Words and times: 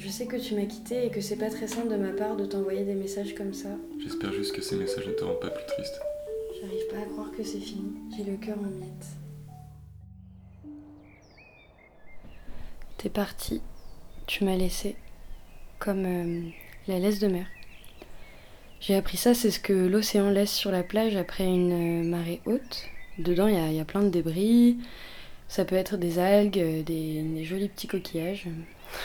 Je 0.00 0.08
sais 0.08 0.24
que 0.24 0.36
tu 0.36 0.54
m'as 0.54 0.64
quitté 0.64 1.04
et 1.04 1.10
que 1.10 1.20
c'est 1.20 1.36
pas 1.36 1.50
très 1.50 1.66
simple 1.66 1.88
de 1.88 1.96
ma 1.96 2.12
part 2.12 2.34
de 2.34 2.46
t'envoyer 2.46 2.84
des 2.84 2.94
messages 2.94 3.34
comme 3.34 3.52
ça. 3.52 3.68
J'espère 4.02 4.32
juste 4.32 4.56
que 4.56 4.62
ces 4.62 4.76
messages 4.76 5.06
ne 5.06 5.12
te 5.12 5.22
rendent 5.22 5.40
pas 5.40 5.50
plus 5.50 5.66
triste. 5.66 6.00
J'arrive 6.58 6.86
pas 6.90 7.02
à 7.02 7.04
croire 7.04 7.30
que 7.36 7.44
c'est 7.44 7.60
fini. 7.60 7.92
J'ai 8.16 8.24
le 8.24 8.38
cœur 8.38 8.56
en 8.56 8.62
miettes. 8.62 9.06
T'es 12.96 13.10
parti. 13.10 13.60
Tu 14.26 14.44
m'as 14.44 14.56
laissé. 14.56 14.96
Comme 15.78 16.06
euh, 16.06 16.48
la 16.88 16.98
laisse 16.98 17.18
de 17.18 17.26
mer. 17.26 17.46
J'ai 18.80 18.94
appris 18.94 19.18
ça, 19.18 19.34
c'est 19.34 19.50
ce 19.50 19.60
que 19.60 19.74
l'océan 19.74 20.30
laisse 20.30 20.52
sur 20.52 20.70
la 20.70 20.82
plage 20.82 21.16
après 21.16 21.44
une 21.44 22.04
euh, 22.04 22.08
marée 22.08 22.40
haute. 22.46 22.86
Dedans, 23.18 23.48
il 23.48 23.74
y, 23.76 23.80
a 23.80 23.84
plein 23.84 24.02
de 24.02 24.08
débris. 24.08 24.78
Ça 25.46 25.66
peut 25.66 25.76
être 25.76 25.98
des 25.98 26.18
algues, 26.18 26.84
des, 26.84 27.44
jolis 27.44 27.68
petits 27.68 27.86
coquillages 27.86 28.48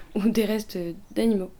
ou 0.14 0.28
des 0.28 0.44
restes 0.44 0.78
d'animaux. 1.12 1.50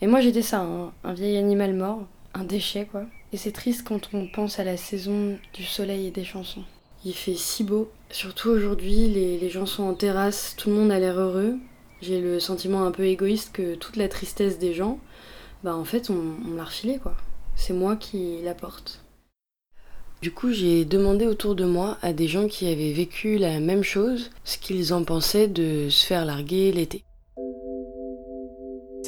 Et 0.00 0.06
moi, 0.06 0.20
j'étais 0.20 0.42
ça, 0.42 0.66
un 1.04 1.12
vieil 1.12 1.36
animal 1.36 1.74
mort, 1.74 2.06
un 2.34 2.44
déchet, 2.44 2.86
quoi. 2.86 3.04
Et 3.32 3.36
c'est 3.36 3.52
triste 3.52 3.86
quand 3.86 4.10
on 4.12 4.26
pense 4.26 4.58
à 4.58 4.64
la 4.64 4.76
saison 4.76 5.38
du 5.52 5.64
soleil 5.64 6.06
et 6.06 6.10
des 6.10 6.24
chansons. 6.24 6.64
Il 7.04 7.14
fait 7.14 7.34
si 7.34 7.64
beau, 7.64 7.90
surtout 8.10 8.50
aujourd'hui, 8.50 9.08
les, 9.08 9.48
gens 9.48 9.66
sont 9.66 9.84
en 9.84 9.94
terrasse, 9.94 10.54
tout 10.56 10.68
le 10.68 10.76
monde 10.76 10.90
a 10.90 10.98
l'air 10.98 11.18
heureux. 11.18 11.56
J'ai 12.02 12.20
le 12.20 12.40
sentiment 12.40 12.84
un 12.84 12.90
peu 12.90 13.04
égoïste 13.04 13.52
que 13.52 13.74
toute 13.74 13.96
la 13.96 14.08
tristesse 14.08 14.58
des 14.58 14.74
gens, 14.74 14.98
bah 15.62 15.74
en 15.74 15.84
fait, 15.84 16.10
on, 16.10 16.36
on 16.48 16.54
l'a 16.54 16.64
refilé, 16.64 16.98
quoi. 16.98 17.14
C'est 17.54 17.72
moi 17.72 17.96
qui 17.96 18.38
la 18.42 18.54
porte. 18.54 19.02
Du 20.22 20.32
coup, 20.32 20.52
j'ai 20.52 20.84
demandé 20.84 21.26
autour 21.26 21.54
de 21.54 21.64
moi 21.64 21.96
à 22.02 22.12
des 22.12 22.28
gens 22.28 22.46
qui 22.46 22.66
avaient 22.66 22.92
vécu 22.92 23.38
la 23.38 23.60
même 23.60 23.82
chose 23.82 24.30
ce 24.44 24.58
qu'ils 24.58 24.92
en 24.92 25.04
pensaient 25.04 25.48
de 25.48 25.88
se 25.88 26.04
faire 26.04 26.26
larguer 26.26 26.72
l'été. 26.72 27.04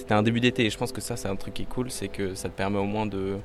C'était 0.02 0.14
un 0.14 0.24
début 0.24 0.40
d'été 0.40 0.64
et 0.64 0.70
je 0.70 0.76
pense 0.76 0.90
que 0.90 1.00
ça, 1.00 1.16
c'est 1.16 1.28
un 1.28 1.36
truc 1.36 1.54
qui 1.54 1.62
est 1.62 1.68
cool, 1.68 1.88
c'est 1.88 2.08
que 2.08 2.34
ça 2.34 2.48
te 2.48 2.56
permet 2.56 2.80
au 2.80 2.86
moins 2.86 3.06
de, 3.06 3.36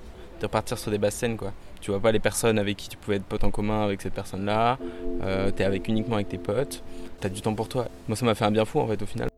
repartir 0.41 0.79
sur 0.79 0.89
des 0.89 0.97
basses 0.97 1.13
scènes. 1.13 1.37
Quoi. 1.37 1.53
Tu 1.81 1.91
vois 1.91 1.99
pas 1.99 2.11
les 2.11 2.17
personnes 2.17 2.57
avec 2.57 2.77
qui 2.77 2.89
tu 2.89 2.97
pouvais 2.97 3.17
être 3.17 3.25
pote 3.25 3.43
en 3.43 3.51
commun 3.51 3.83
avec 3.83 4.01
cette 4.01 4.15
personne-là, 4.15 4.79
euh, 5.21 5.51
tu 5.55 5.61
es 5.61 5.65
avec 5.65 5.87
uniquement 5.87 6.15
avec 6.15 6.29
tes 6.29 6.39
potes, 6.39 6.81
tu 7.21 7.27
as 7.27 7.29
du 7.29 7.41
temps 7.41 7.53
pour 7.53 7.67
toi. 7.67 7.87
Moi, 8.07 8.17
ça 8.17 8.25
m'a 8.25 8.33
fait 8.33 8.45
un 8.45 8.49
bien 8.49 8.65
fou 8.65 8.79
en 8.79 8.87
fait 8.87 8.99
au 8.99 9.05
final. 9.05 9.29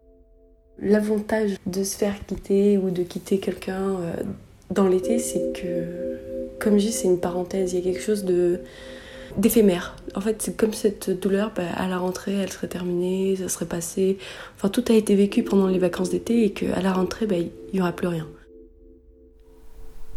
L'avantage 0.81 1.58
de 1.66 1.84
se 1.84 1.97
faire 1.97 2.16
quitter 2.25 2.78
ou 2.78 2.90
de 2.90 3.03
quitter 3.03 3.40
quelqu'un 3.40 3.97
euh, 4.00 4.14
dans 4.72 4.88
l'été, 4.88 5.20
c'est 5.20 5.52
que, 5.52 6.17
comme 6.58 6.80
je 6.80 6.86
dis, 6.86 6.94
c'est 6.94 7.09
une 7.09 7.20
parenthèse. 7.20 7.73
Il 7.73 7.80
y 7.80 7.81
a 7.81 7.84
quelque 7.84 8.02
chose 8.02 8.23
de 8.23 8.62
d'éphémère. 9.38 9.95
En 10.16 10.22
fait, 10.22 10.41
c'est 10.41 10.58
comme 10.58 10.73
cette 10.73 11.09
douleur, 11.09 11.52
bah, 11.55 11.63
à 11.75 11.88
la 11.88 11.97
rentrée, 11.97 12.33
elle 12.33 12.52
serait 12.52 12.67
terminée, 12.67 13.35
ça 13.35 13.49
serait 13.49 13.66
passé. 13.66 14.17
Enfin, 14.55 14.69
tout 14.69 14.83
a 14.89 14.94
été 14.94 15.16
vécu 15.16 15.44
pendant 15.44 15.67
les 15.67 15.80
vacances 15.80 16.09
d'été 16.09 16.44
et 16.45 16.52
qu'à 16.52 16.81
la 16.81 16.94
rentrée, 16.94 17.25
bah, 17.25 17.38
il 17.38 17.52
n'y 17.73 17.81
aura 17.81 17.91
plus 17.91 18.07
rien. 18.07 18.27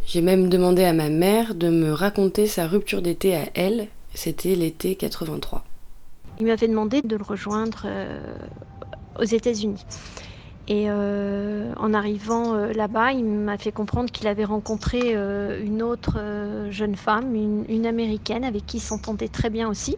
J'ai 0.06 0.20
même 0.20 0.48
demandé 0.48 0.84
à 0.84 0.92
ma 0.92 1.08
mère 1.08 1.54
de 1.54 1.68
me 1.68 1.92
raconter 1.92 2.46
sa 2.46 2.66
rupture 2.66 3.02
d'été 3.02 3.36
à 3.36 3.44
elle. 3.54 3.88
C'était 4.14 4.54
l'été 4.54 4.96
83. 4.96 5.64
Il 6.40 6.46
m'avait 6.46 6.68
demandé 6.68 7.02
de 7.02 7.16
le 7.16 7.22
rejoindre 7.22 7.82
euh, 7.84 8.20
aux 9.18 9.24
États-Unis. 9.24 9.84
Et 10.68 10.84
euh, 10.88 11.72
en 11.76 11.92
arrivant 11.92 12.54
euh, 12.54 12.72
là-bas, 12.72 13.12
il 13.12 13.24
m'a 13.24 13.58
fait 13.58 13.72
comprendre 13.72 14.10
qu'il 14.10 14.28
avait 14.28 14.44
rencontré 14.44 15.00
euh, 15.16 15.60
une 15.62 15.82
autre 15.82 16.18
jeune 16.70 16.94
femme, 16.94 17.34
une, 17.34 17.86
américaine, 17.86 18.44
avec 18.44 18.66
qui 18.66 18.76
il 18.76 18.80
s'entendait 18.80 19.28
très 19.28 19.50
bien 19.50 19.68
aussi. 19.68 19.96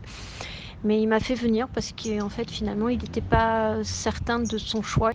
Mais 0.82 1.00
il 1.00 1.06
m'a 1.06 1.20
fait 1.20 1.34
venir 1.34 1.68
parce 1.68 1.92
qu'en 1.92 2.28
fait, 2.28 2.50
finalement, 2.50 2.88
il 2.88 2.98
n'était 2.98 3.20
pas 3.20 3.76
certain 3.84 4.38
de 4.38 4.58
son 4.58 4.82
choix. 4.82 5.12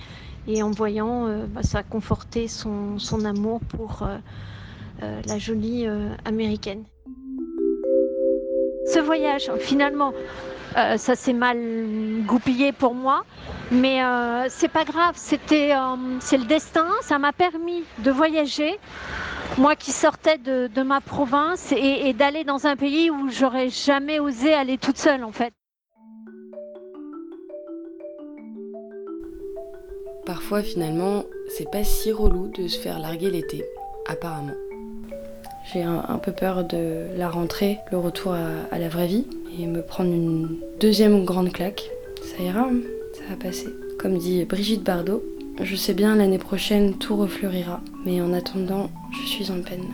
Et 0.48 0.64
en 0.64 0.72
voyant, 0.72 1.28
bah, 1.48 1.62
ça 1.64 1.80
a 1.80 1.84
conforté 1.84 2.48
son, 2.48 2.98
amour 3.24 3.60
pour 3.60 4.08
la 5.02 5.38
jolie 5.38 5.86
américaine. 6.26 6.86
Ce 8.92 8.98
voyage, 8.98 9.52
finalement, 9.60 10.12
ça 10.76 11.16
s'est 11.16 11.34
mal 11.34 11.60
goupillé 12.26 12.72
pour 12.72 12.96
moi, 12.96 13.24
mais 13.72 14.04
euh, 14.04 14.46
c'est 14.50 14.68
pas 14.68 14.84
grave. 14.84 15.16
C'était, 15.16 15.74
euh, 15.74 15.96
c'est 16.20 16.38
le 16.38 16.46
destin. 16.46 16.88
Ça 17.02 17.20
m'a 17.20 17.34
permis 17.34 17.84
de 18.00 18.12
voyager, 18.12 18.80
moi 19.58 19.76
qui 19.76 19.92
sortais 19.92 20.38
de, 20.38 20.84
ma 20.84 21.02
province, 21.02 21.72
et, 21.72 22.14
d'aller 22.14 22.44
dans 22.44 22.68
un 22.68 22.76
pays 22.76 23.10
où 23.10 23.30
j'aurais 23.30 23.70
jamais 23.70 24.20
osé 24.20 24.54
aller 24.54 24.78
toute 24.78 24.98
seule, 24.98 25.24
en 25.24 25.32
fait. 25.32 25.54
Parfois, 30.26 30.62
finalement, 30.62 31.24
c'est 31.50 31.70
pas 31.72 31.84
si 31.84 32.12
relou 32.12 32.48
de 32.50 32.68
se 32.68 32.80
faire 32.80 33.00
larguer 33.00 33.32
l'été, 33.32 33.66
apparemment. 34.08 34.54
J'ai 35.74 35.84
un, 35.84 36.20
peu 36.22 36.32
peur 36.32 36.64
de 36.64 37.06
la 37.16 37.30
rentrée, 37.30 37.78
le 37.92 37.98
retour 38.00 38.34
à, 38.34 38.80
la 38.80 38.90
vraie 38.90 39.08
vie, 39.08 39.28
et 39.60 39.68
me 39.68 39.82
prendre 39.82 40.12
une 40.12 40.58
deuxième 40.80 41.26
grande 41.26 41.52
claque. 41.52 41.92
Ça 42.24 42.42
ira, 42.42 42.62
hein, 42.62 42.80
ça 43.20 43.26
va 43.30 43.36
passer. 43.36 43.68
Comme 44.00 44.18
dit 44.18 44.46
Brigitte 44.46 44.84
Bardot, 44.84 45.24
je 45.62 45.76
sais 45.76 45.94
bien 45.94 46.16
l'année 46.16 46.38
prochaine 46.38 46.98
tout 46.98 47.18
refleurira, 47.18 47.82
mais 48.06 48.22
en 48.22 48.34
attendant, 48.34 48.90
je 49.12 49.28
suis 49.28 49.52
en 49.52 49.62
peine. 49.62 49.86